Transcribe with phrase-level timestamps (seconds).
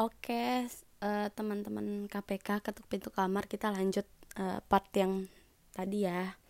[0.00, 0.64] Oke,
[1.04, 4.08] uh, teman-teman KPK ketuk pintu kamar kita lanjut
[4.40, 5.28] uh, part yang
[5.76, 6.40] tadi ya.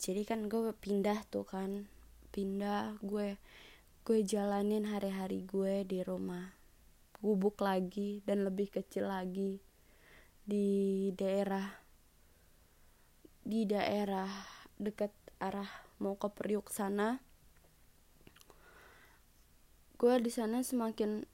[0.00, 1.92] Jadi kan gue pindah tuh kan,
[2.32, 3.36] pindah gue
[4.08, 6.56] gue jalanin hari-hari gue di rumah
[7.20, 9.60] gubuk lagi dan lebih kecil lagi
[10.40, 11.68] di daerah
[13.44, 14.32] di daerah
[14.80, 15.68] dekat arah
[16.00, 17.20] mau ke Priuk sana
[20.00, 21.28] gue di sana semakin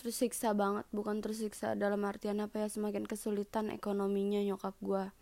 [0.00, 5.12] tersiksa banget bukan tersiksa dalam artian apa ya semakin kesulitan ekonominya nyokap gue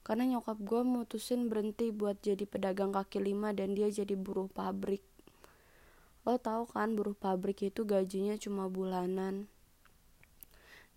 [0.00, 5.04] karena nyokap gue mutusin berhenti buat jadi pedagang kaki lima dan dia jadi buruh pabrik.
[6.24, 9.48] Lo tau kan buruh pabrik itu gajinya cuma bulanan.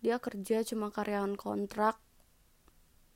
[0.00, 2.00] Dia kerja cuma karyawan kontrak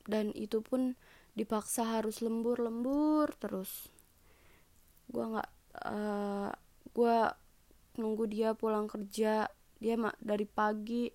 [0.09, 0.97] dan itu pun
[1.37, 3.89] dipaksa harus lembur-lembur terus.
[5.09, 5.49] Gue nggak
[5.89, 6.53] uh,
[6.93, 7.17] gue
[7.97, 11.09] nunggu dia pulang kerja dia dari pagi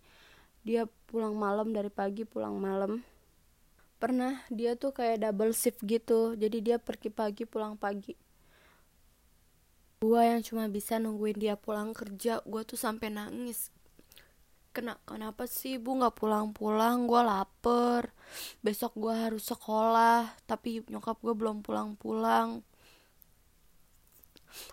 [0.64, 3.04] dia pulang malam dari pagi pulang malam.
[4.00, 8.16] Pernah dia tuh kayak double shift gitu jadi dia pergi pagi pulang pagi.
[10.00, 13.72] Gua yang cuma bisa nungguin dia pulang kerja gua tuh sampai nangis.
[14.74, 15.78] Kena, kenapa sih?
[15.78, 18.10] Ibu nggak pulang-pulang gue lapar.
[18.58, 22.66] Besok gue harus sekolah tapi nyokap gue belum pulang-pulang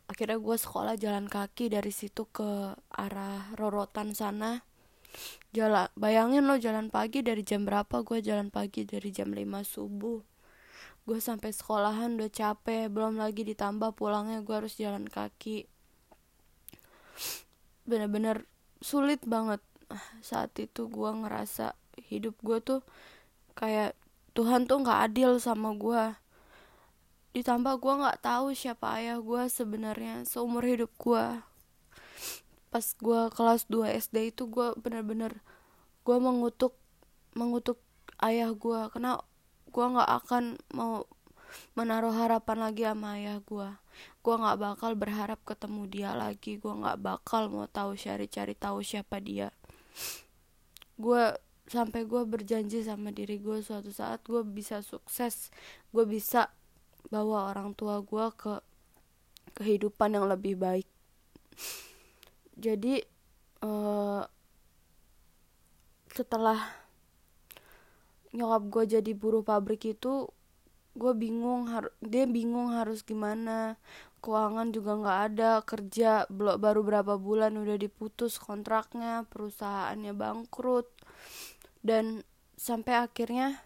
[0.05, 4.61] akhirnya gue sekolah jalan kaki dari situ ke arah rorotan sana.
[5.51, 8.03] Jalan bayangin lo jalan pagi dari jam berapa?
[8.05, 10.19] Gue jalan pagi dari jam 5 subuh.
[11.03, 15.67] Gue sampai sekolahan udah capek belum lagi ditambah pulangnya gue harus jalan kaki.
[17.83, 18.47] Bener-bener
[18.79, 19.59] sulit banget.
[20.23, 21.75] Saat itu gue ngerasa
[22.07, 22.79] hidup gue tuh
[23.57, 23.97] kayak
[24.31, 26.15] Tuhan tuh nggak adil sama gue
[27.31, 31.25] ditambah gue nggak tahu siapa ayah gue sebenarnya seumur hidup gue
[32.71, 35.39] pas gue kelas 2 SD itu gue bener-bener
[36.03, 36.75] gue mengutuk
[37.35, 37.79] mengutuk
[38.19, 39.19] ayah gue karena
[39.71, 41.07] gue nggak akan mau
[41.75, 43.69] menaruh harapan lagi sama ayah gue
[44.21, 46.57] gue nggak bakal berharap ketemu dia lagi.
[46.61, 49.49] Gue nggak bakal mau tahu cari-cari tahu siapa dia.
[50.97, 51.33] Gue
[51.71, 55.49] sampai gue berjanji sama diri gue suatu saat gue bisa sukses.
[55.89, 56.53] Gue bisa
[57.09, 58.53] bawa orang tua gue ke
[59.57, 60.87] kehidupan yang lebih baik.
[62.55, 63.01] Jadi
[63.65, 64.21] uh,
[66.11, 66.59] setelah
[68.31, 70.27] nyokap gue jadi buruh pabrik itu
[70.91, 73.79] gue bingung har dia bingung harus gimana.
[74.21, 80.85] Keuangan juga nggak ada kerja belum baru berapa bulan udah diputus kontraknya perusahaannya bangkrut.
[81.81, 82.21] Dan
[82.53, 83.57] sampai akhirnya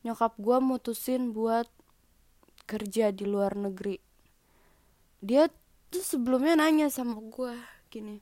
[0.00, 1.68] nyokap gue mutusin buat
[2.64, 4.00] kerja di luar negeri.
[5.24, 5.48] Dia
[5.88, 7.54] tuh sebelumnya nanya sama gue
[7.86, 8.18] gini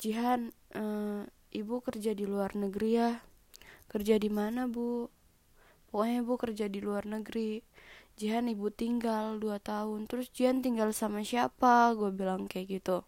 [0.00, 1.22] Jihan uh,
[1.52, 3.20] ibu kerja di luar negeri ya?
[3.84, 5.12] Kerja di mana bu?
[5.92, 7.60] Pokoknya ibu kerja di luar negeri.
[8.16, 10.08] Jihan ibu tinggal dua tahun.
[10.08, 11.92] Terus Jihan tinggal sama siapa?
[11.92, 13.04] Gue bilang kayak gitu.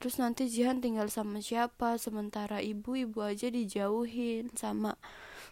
[0.00, 2.00] Terus nanti Jihan tinggal sama siapa?
[2.00, 4.96] Sementara ibu ibu aja dijauhin sama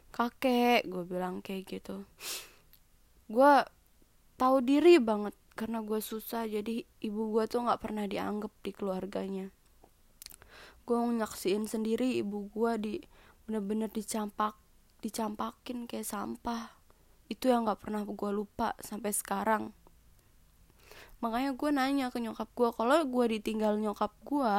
[0.08, 0.88] kakek.
[0.88, 2.08] Gue bilang kayak gitu.
[3.28, 3.60] Gue
[4.36, 6.48] tahu diri banget karena gue susah.
[6.48, 9.46] Jadi ibu gue tuh nggak pernah dianggap di keluarganya.
[10.82, 12.94] Gue nyaksiin sendiri ibu gue di
[13.46, 14.58] bener-bener dicampak
[15.02, 16.74] dicampakin kayak sampah.
[17.26, 19.74] Itu yang nggak pernah gue lupa sampai sekarang.
[21.22, 24.54] Makanya gue nanya ke nyokap gue kalau gue ditinggal nyokap gue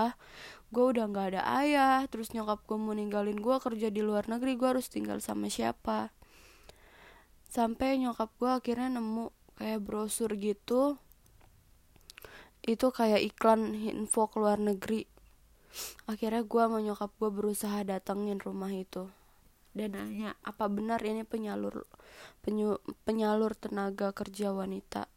[0.74, 4.58] gue udah nggak ada ayah terus nyokap gue mau ninggalin gue kerja di luar negeri
[4.58, 6.16] gue harus tinggal sama siapa?
[7.52, 10.98] Sampai nyokap gue akhirnya nemu kayak brosur gitu
[12.64, 15.04] itu kayak iklan info ke luar negeri.
[16.08, 19.12] Akhirnya gue sama nyokap gue berusaha datengin rumah itu.
[19.74, 21.84] Dan nanya apa benar ini penyalur
[22.46, 25.12] penyu, penyalur tenaga kerja wanita?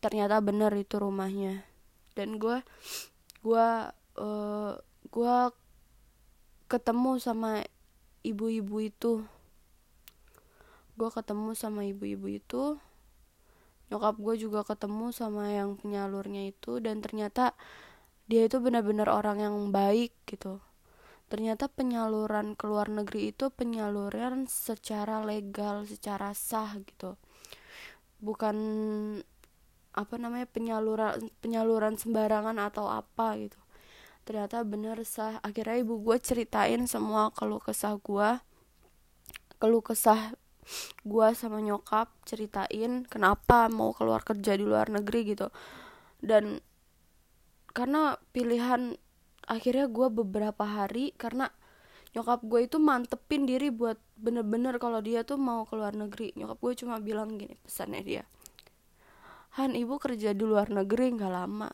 [0.00, 1.68] Ternyata benar itu rumahnya.
[2.16, 2.64] Dan gue
[3.44, 3.68] gue
[4.16, 4.72] uh,
[5.12, 5.36] gue
[6.70, 7.60] ketemu sama
[8.24, 9.20] ibu-ibu itu.
[10.96, 12.80] Gue ketemu sama ibu-ibu itu
[13.86, 17.54] nyokap gue juga ketemu sama yang penyalurnya itu dan ternyata
[18.26, 20.58] dia itu benar-benar orang yang baik gitu.
[21.26, 27.18] Ternyata penyaluran ke luar negeri itu penyaluran secara legal secara sah gitu.
[28.22, 28.56] Bukan
[29.96, 33.58] apa namanya penyaluran penyaluran sembarangan atau apa gitu.
[34.26, 35.38] Ternyata bener sah.
[35.42, 38.42] Akhirnya ibu gue ceritain semua keluh kesah gue
[39.56, 40.34] keluh kesah
[41.06, 45.48] gue sama nyokap ceritain kenapa mau keluar kerja di luar negeri gitu.
[46.18, 46.58] Dan
[47.70, 48.98] karena pilihan
[49.46, 51.48] akhirnya gue beberapa hari karena
[52.16, 56.34] nyokap gue itu mantepin diri buat bener-bener kalau dia tuh mau keluar negeri.
[56.34, 58.24] Nyokap gue cuma bilang gini pesannya dia
[59.56, 61.72] Han ibu kerja di luar negeri nggak lama.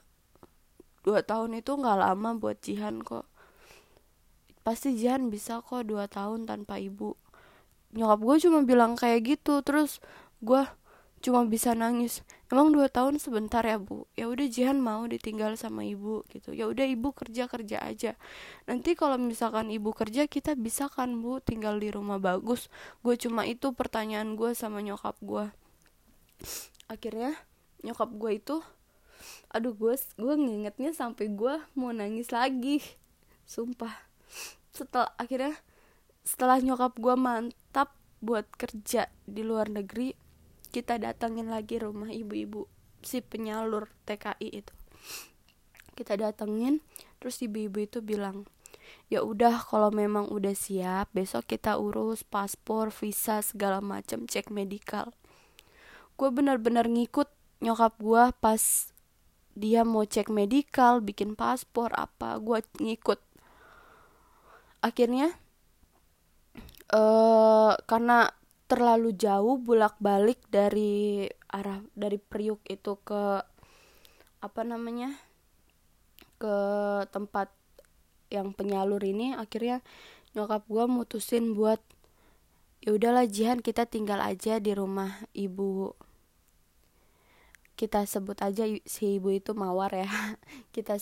[1.02, 3.26] Dua tahun itu nggak lama buat Jihan kok.
[4.62, 7.18] Pasti Jihan bisa kok dua tahun tanpa ibu
[7.92, 10.00] nyokap gue cuma bilang kayak gitu terus
[10.40, 10.64] gue
[11.22, 12.26] cuma bisa nangis.
[12.50, 14.04] Emang dua tahun sebentar ya bu?
[14.18, 16.52] Ya udah Jihan mau ditinggal sama ibu gitu.
[16.52, 18.18] Ya udah ibu kerja kerja aja.
[18.66, 22.68] Nanti kalau misalkan ibu kerja kita bisa kan bu tinggal di rumah bagus?
[23.00, 25.48] Gue cuma itu pertanyaan gue sama nyokap gue
[26.90, 27.32] akhirnya
[27.82, 28.56] nyokap gue itu
[29.52, 32.82] aduh gue gue ngingetnya sampai gue mau nangis lagi.
[33.46, 33.92] Sumpah.
[34.72, 35.54] Setelah akhirnya
[36.22, 40.14] setelah nyokap gue mantap buat kerja di luar negeri
[40.72, 42.64] kita datangin lagi rumah ibu-ibu
[43.04, 44.74] si penyalur TKI itu.
[45.92, 46.80] Kita datengin
[47.20, 48.48] terus ibu-ibu itu bilang
[49.12, 55.12] ya udah kalau memang udah siap besok kita urus paspor visa segala macam cek medikal.
[56.16, 57.28] Gue benar-benar ngikut
[57.60, 58.62] nyokap gue pas
[59.52, 63.20] dia mau cek medikal bikin paspor apa gue ngikut.
[64.80, 65.41] Akhirnya
[66.92, 68.30] uh, karena
[68.70, 73.44] terlalu jauh bolak-balik dari arah dari Priuk itu ke
[74.42, 75.12] apa namanya
[76.40, 76.56] ke
[77.12, 77.52] tempat
[78.32, 79.84] yang penyalur ini akhirnya
[80.32, 81.78] nyokap gue mutusin buat
[82.80, 85.92] ya udahlah Jihan kita tinggal aja di rumah ibu.
[87.76, 90.08] Kita sebut aja si ibu itu mawar ya.
[90.74, 90.96] Kita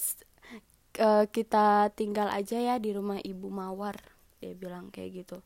[0.98, 3.94] uh, kita tinggal aja ya di rumah ibu mawar
[4.40, 5.38] dia bilang kayak gitu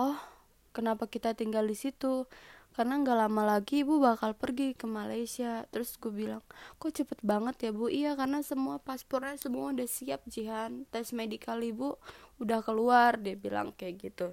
[0.00, 0.16] oh
[0.72, 2.24] kenapa kita tinggal di situ?
[2.70, 5.66] Karena nggak lama lagi ibu bakal pergi ke Malaysia.
[5.68, 6.40] Terus gue bilang
[6.80, 7.92] kok cepet banget ya bu?
[7.92, 10.88] Iya karena semua paspornya semua udah siap Jihan.
[10.88, 12.00] Tes medikal ibu
[12.40, 14.28] udah keluar dia bilang kayak gitu.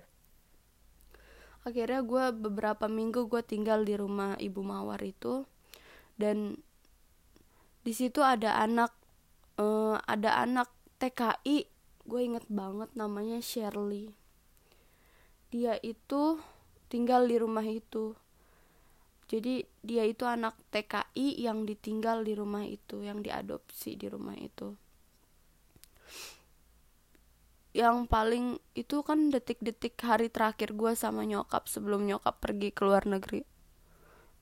[1.68, 5.44] Akhirnya gue beberapa minggu gue tinggal di rumah ibu mawar itu.
[6.16, 6.62] Dan
[7.82, 8.94] di situ ada anak
[9.58, 10.70] uh, ada anak
[11.02, 11.68] TKI
[12.08, 14.16] gue inget banget namanya Shirley
[15.48, 16.40] dia itu
[16.92, 18.16] tinggal di rumah itu.
[19.28, 24.76] Jadi dia itu anak TKI yang ditinggal di rumah itu yang diadopsi di rumah itu.
[27.76, 33.04] Yang paling itu kan detik-detik hari terakhir gue sama nyokap sebelum nyokap pergi ke luar
[33.04, 33.44] negeri.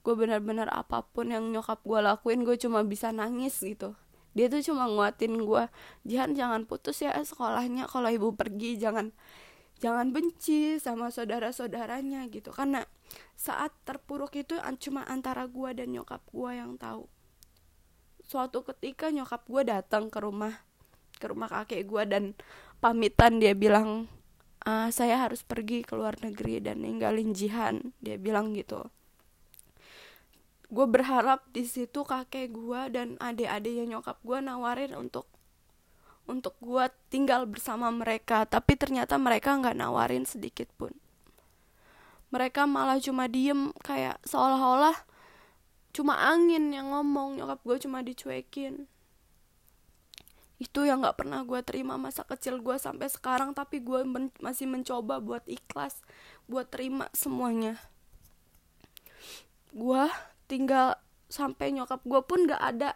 [0.06, 3.98] Gue benar-benar apa pun yang nyokap gue lakuin gue cuma bisa nangis gitu.
[4.38, 5.64] Dia tuh cuma nguatin gue
[6.06, 9.10] jangan jangan putus ya sekolahnya kalau ibu pergi jangan
[9.80, 12.52] jangan benci sama saudara-saudaranya gitu.
[12.52, 12.84] Karena
[13.36, 17.08] saat terpuruk itu cuma antara gue dan nyokap gue yang tahu.
[18.26, 20.66] Suatu ketika nyokap gue datang ke rumah
[21.16, 22.24] ke rumah kakek gue dan
[22.84, 24.12] pamitan dia bilang
[24.68, 28.90] ah, saya harus pergi ke luar negeri dan ninggalin Jihan dia bilang gitu.
[30.74, 35.30] Gue berharap di situ kakek gue dan adik-adiknya nyokap gue nawarin untuk
[36.26, 40.94] untuk gue tinggal bersama mereka tapi ternyata mereka nggak nawarin sedikit pun.
[42.34, 44.98] Mereka malah cuma diem kayak seolah-olah
[45.96, 48.90] cuma angin yang ngomong nyokap gue cuma dicuekin.
[50.58, 54.68] Itu yang nggak pernah gue terima masa kecil gue sampai sekarang tapi gue men masih
[54.68, 56.02] mencoba buat ikhlas
[56.50, 57.80] buat terima semuanya.
[59.72, 60.10] Gue
[60.50, 60.98] tinggal
[61.30, 62.96] sampai nyokap gue pun nggak ada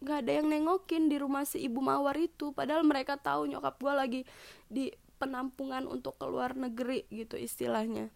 [0.00, 2.56] nggak ada yang nengokin di rumah si ibu mawar itu.
[2.56, 4.20] Padahal mereka tahu nyokap gue lagi
[4.66, 4.88] di
[5.20, 8.08] penampungan untuk keluar negeri gitu istilahnya.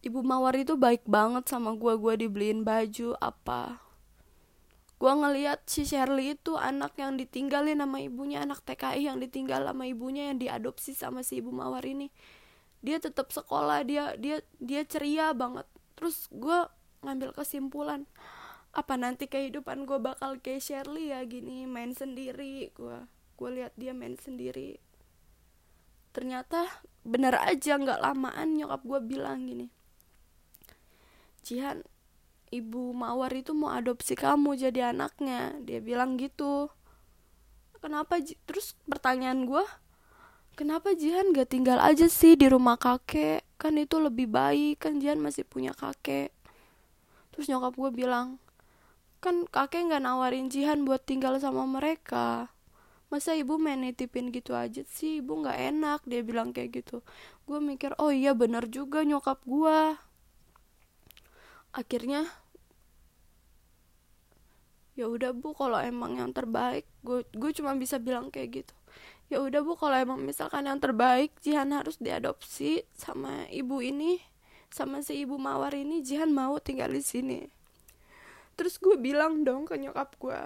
[0.00, 3.80] Ibu mawar itu baik banget sama gue gue dibeliin baju apa.
[5.00, 9.88] Gue ngeliat si Shirley itu anak yang ditinggalin sama ibunya anak TKI yang ditinggal sama
[9.88, 12.12] ibunya yang diadopsi sama si ibu mawar ini.
[12.84, 15.64] Dia tetap sekolah dia dia dia ceria banget.
[15.96, 16.68] Terus gue
[17.00, 18.04] ngambil kesimpulan
[18.70, 22.70] apa nanti kehidupan gue bakal kayak Shirley ya gini main sendiri.
[22.74, 22.98] Gue
[23.40, 24.78] gue lihat dia main sendiri.
[26.10, 26.66] Ternyata
[27.06, 29.70] bener aja nggak lamaan nyokap gue bilang gini
[31.40, 31.80] Jihan
[32.52, 35.56] ibu Mawar itu mau adopsi kamu jadi anaknya.
[35.64, 36.68] Dia bilang gitu.
[37.80, 39.64] Kenapa terus pertanyaan gue
[40.52, 43.40] kenapa Jihan gak tinggal aja sih di rumah kakek?
[43.56, 46.28] Kan itu lebih baik kan Jihan masih punya kakek.
[47.32, 48.36] Terus nyokap gue bilang
[49.20, 52.48] kan kakek nggak nawarin Jihan buat tinggal sama mereka.
[53.12, 55.20] Masa ibu main nitipin gitu aja sih?
[55.20, 57.04] Ibu nggak enak dia bilang kayak gitu.
[57.44, 59.98] Gue mikir oh iya bener juga nyokap gue
[61.70, 62.26] akhirnya
[64.98, 68.74] ya udah bu kalau emang yang terbaik gue gue cuma bisa bilang kayak gitu.
[69.30, 74.18] Ya udah bu kalau emang misalkan yang terbaik Jihan harus diadopsi sama ibu ini
[74.70, 77.59] sama si ibu mawar ini Jihan mau tinggal di sini
[78.60, 80.40] terus gue bilang dong ke nyokap gue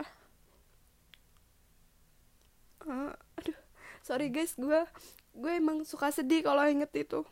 [2.86, 3.58] uh, aduh
[4.06, 4.86] sorry guys gue
[5.34, 7.26] gue emang suka sedih kalau inget itu.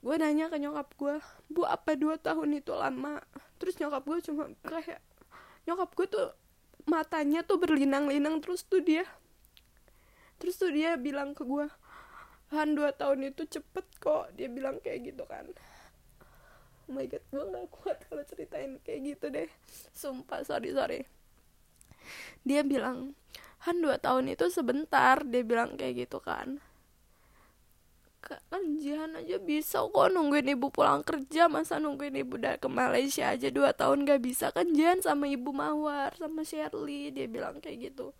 [0.00, 1.20] Gue nanya ke nyokap gue
[1.52, 3.20] bu apa dua tahun itu lama?
[3.60, 5.00] Terus nyokap gue cuma kayak
[5.68, 6.28] nyokap gue tuh
[6.88, 9.04] matanya tuh berlinang-linang terus tuh dia.
[10.40, 11.68] Terus tuh dia bilang ke gue
[12.50, 14.32] Han dua tahun itu cepet kok.
[14.34, 15.52] Dia bilang kayak gitu kan
[16.90, 19.46] oh my god gue gak kuat kalau ceritain kayak gitu deh.
[19.94, 21.06] Sumpah sorry sorry.
[22.42, 23.14] Dia bilang
[23.68, 26.58] Han dua tahun itu sebentar dia bilang kayak gitu kan.
[28.20, 33.32] Kan Jihan aja bisa kok nungguin ibu pulang kerja masa nungguin ibu dari ke Malaysia
[33.32, 34.48] aja dua tahun gak bisa?
[34.50, 38.16] Kan Jihan sama ibu Mawar sama Shirley dia bilang kayak gitu.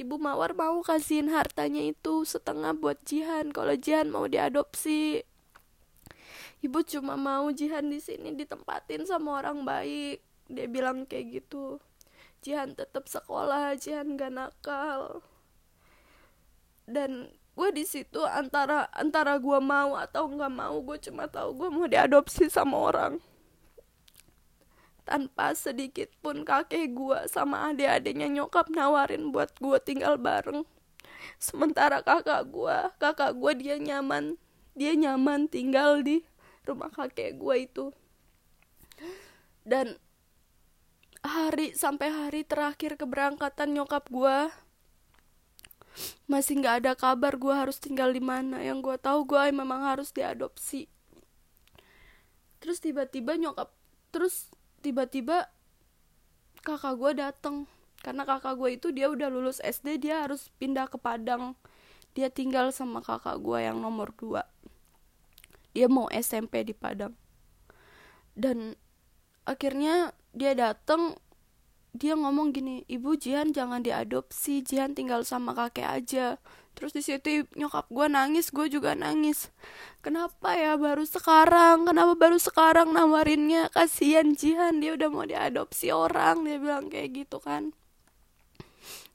[0.00, 5.28] Ibu Mawar mau kasihin hartanya itu setengah buat Jihan kalau Jihan mau diadopsi
[6.60, 10.20] ibu cuma mau Jihan di sini ditempatin sama orang baik.
[10.50, 11.80] Dia bilang kayak gitu.
[12.40, 15.24] Jihan tetap sekolah Jihan gak nakal.
[16.88, 21.68] Dan gue di situ antara antara gue mau atau nggak mau gue cuma tahu gue
[21.68, 23.14] mau diadopsi sama orang.
[25.04, 30.64] Tanpa sedikit pun kakek gue sama adik-adiknya nyokap nawarin buat gue tinggal bareng.
[31.36, 34.40] Sementara kakak gue kakak gue dia nyaman.
[34.72, 36.24] Dia nyaman tinggal di
[36.64, 37.86] rumah kakek gue itu.
[39.64, 39.96] Dan
[41.20, 44.48] hari sampai hari terakhir keberangkatan nyokap gue
[46.30, 48.62] masih nggak ada kabar gue harus tinggal di mana.
[48.62, 50.88] Yang gue tahu gue memang harus diadopsi.
[52.60, 53.72] Terus tiba-tiba nyokap
[54.12, 54.52] terus
[54.84, 55.48] tiba-tiba
[56.60, 57.56] kakak gue dateng.
[58.00, 61.56] Karena kakak gue itu dia udah lulus SD dia harus pindah ke Padang.
[62.16, 64.48] Dia tinggal sama kakak gue yang nomor dua
[65.74, 67.14] dia mau SMP di Padang.
[68.34, 68.74] Dan
[69.44, 71.18] akhirnya dia dateng
[71.90, 76.38] dia ngomong gini ibu Jihan jangan diadopsi Jihan tinggal sama kakek aja.
[76.78, 79.50] Terus di situ nyokap gue nangis gue juga nangis.
[79.98, 81.90] Kenapa ya baru sekarang?
[81.90, 83.74] Kenapa baru sekarang nawarinnya?
[83.74, 87.74] Kasihan Jihan dia udah mau diadopsi orang dia bilang kayak gitu kan.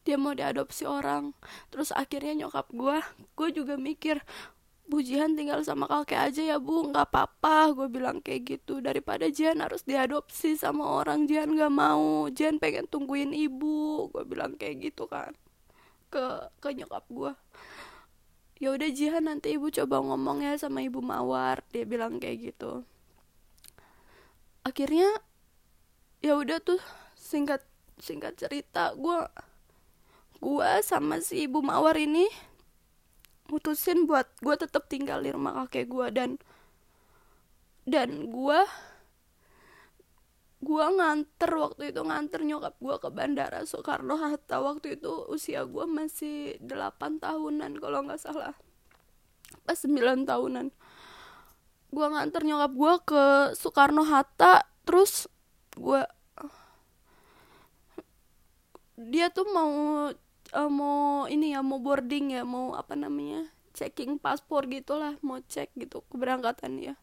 [0.03, 1.31] Dia mau diadopsi orang.
[1.71, 2.99] Terus akhirnya nyokap gue
[3.39, 4.19] gue juga mikir
[4.85, 6.93] Bu Jihan tinggal sama kakek aja ya bu.
[6.93, 7.73] Nggak apa-apa.
[7.73, 8.79] Gue bilang kayak gitu.
[8.79, 12.29] Daripada Jihan harus diadopsi sama orang Jihan nggak mau.
[12.29, 14.09] Jihan pengen tungguin ibu.
[14.13, 15.33] Gue bilang kayak gitu kan
[16.15, 17.33] ke ke nyokap gue
[18.55, 21.63] ya udah Jihan nanti ibu coba ngomong ya sama ibu Mawar.
[21.75, 22.87] Dia bilang kayak gitu.
[24.63, 25.11] Akhirnya
[26.23, 26.79] ya udah tuh
[27.19, 27.61] singkat
[27.99, 29.19] singkat cerita gue
[30.39, 32.25] gue sama si ibu Mawar ini
[33.49, 36.29] mutusin buat gue tetap tinggal di rumah kakek gue dan
[37.85, 38.59] dan gue
[40.65, 44.57] gue nganter waktu itu nganter nyokap gue ke bandara Soekarno Hatta.
[44.65, 48.57] Waktu itu usia gue masih 8 tahunan kalau nggak salah.
[49.61, 50.73] Pas 9 tahunan.
[51.93, 53.23] Gue nganter nyokap gue ke
[53.53, 55.29] Soekarno Hatta terus
[55.77, 56.01] gue
[58.95, 60.09] dia tuh mau
[60.55, 65.75] uh, mau ini ya mau boarding ya mau apa namanya checking paspor gitulah mau cek
[65.75, 66.93] gitu keberangkatan dia.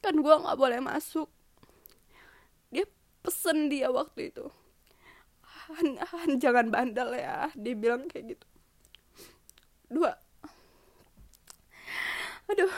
[0.00, 1.28] Kan gue nggak boleh masuk.
[2.72, 2.88] Dia
[3.20, 4.48] pesen dia waktu itu.
[5.70, 8.46] Han, Han jangan bandel ya dia bilang kayak gitu.
[9.92, 10.16] Dua.
[12.48, 12.72] Aduh.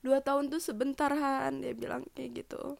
[0.00, 2.78] Dua tahun tuh sebentar Han dia bilang kayak gitu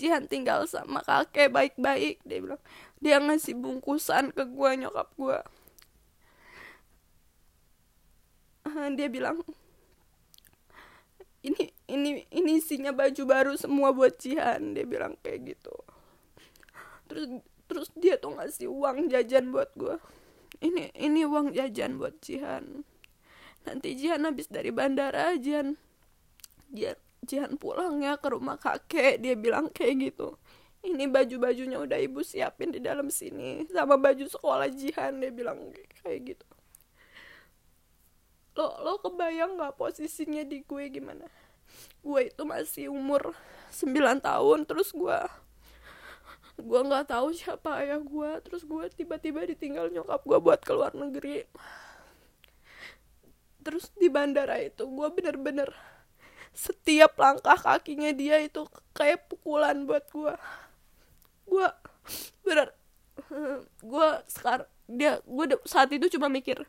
[0.00, 2.62] Jihan tinggal sama kakek baik-baik dia bilang.
[3.04, 5.40] Dia ngasih bungkusan ke gue nyokap gue
[8.94, 9.40] dia bilang
[11.40, 15.72] ini ini ini isinya baju baru semua buat Jihan dia bilang kayak gitu.
[17.08, 19.96] Terus terus dia tuh ngasih uang jajan buat gue
[20.60, 22.84] ini ini uang jajan buat Jihan.
[23.64, 25.80] Nanti Jihan habis dari bandara Jihan
[26.68, 30.40] Jihan Jihan pulang ya ke rumah kakek dia bilang kayak gitu.
[30.80, 35.68] Ini baju-bajunya udah ibu siapin di dalam sini sama baju sekolah Jihan dia bilang
[36.00, 36.46] kayak gitu.
[38.56, 41.28] Lo lo kebayang nggak posisinya di gue gimana?
[42.00, 43.36] Gue itu masih umur
[43.68, 45.20] 9 tahun terus gue
[46.60, 51.44] gue nggak tahu siapa ayah gue terus gue tiba-tiba ditinggal nyokap gue buat keluar negeri.
[53.60, 55.68] Terus di bandara itu gue bener-bener
[56.54, 60.34] setiap langkah kakinya dia itu kayak pukulan buat gue
[61.50, 61.68] gue
[62.46, 62.68] bener
[63.82, 66.66] gue sekarang dia gue saat itu cuma mikir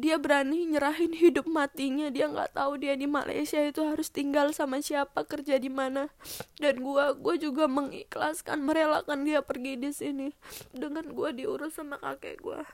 [0.00, 4.80] dia berani nyerahin hidup matinya dia nggak tahu dia di Malaysia itu harus tinggal sama
[4.80, 6.08] siapa kerja di mana.
[6.56, 10.32] Dan gue gue juga mengikhlaskan merelakan dia pergi di sini.
[10.72, 12.64] Dengan gue diurus sama kakek gue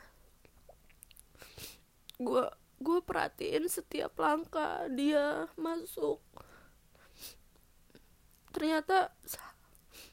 [2.16, 2.44] gue
[2.80, 6.20] gue perhatiin setiap langkah dia masuk.
[8.52, 9.12] Ternyata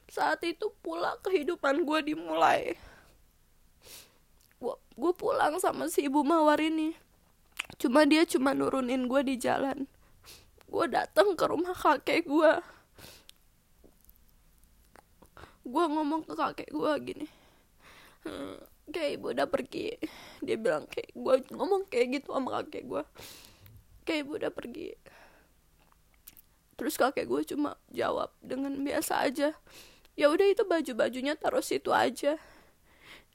[0.08, 2.76] saat itu pula kehidupan gue dimulai.
[4.94, 6.96] Gue pulang sama si ibu mawar ini.
[7.82, 9.90] Cuma dia cuma nurunin gue di jalan.
[10.70, 12.52] Gue datang ke rumah kakek gue
[15.64, 17.28] gue ngomong ke kakek gue gini
[18.28, 18.60] hm,
[18.92, 19.96] kayak ibu udah pergi
[20.44, 23.04] dia bilang kayak gue ngomong kayak gitu sama kakek gue
[24.04, 24.96] kayak ibu udah pergi.
[26.76, 29.56] Terus kakek gue cuma jawab dengan biasa aja.
[30.14, 32.38] Ya udah itu baju bajunya taruh situ aja.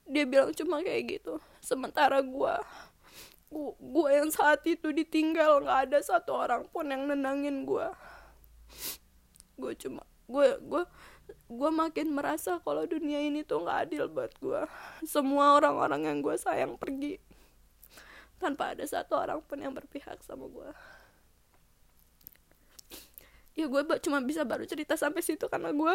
[0.08, 1.40] Dia bilang cuma kayak gitu.
[1.64, 2.54] Sementara gue
[3.80, 7.88] gue yang saat itu ditinggal nggak ada satu orang pun yang nenangin gue
[9.56, 10.82] gue cuma gue gue
[11.49, 14.62] gue makin merasa kalau dunia ini tuh nggak adil buat gue
[15.04, 17.20] semua orang-orang yang gue sayang pergi.
[18.38, 20.70] Tanpa ada satu orang pun yang berpihak sama gue
[23.58, 25.94] ya gue cuma bisa baru cerita sampai situ karena gue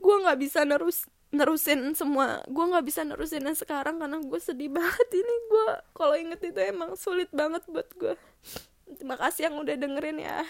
[0.00, 4.72] gue nggak bisa nerus nerusin semua gue nggak bisa nerusin yang sekarang karena gue sedih
[4.72, 5.34] banget ini.
[5.52, 8.16] Gue kalau inget itu emang sulit banget buat gue
[8.96, 10.40] terima kasih yang udah dengerin ya.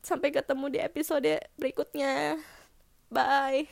[0.00, 2.40] Sampai ketemu di episode berikutnya
[3.10, 3.66] bye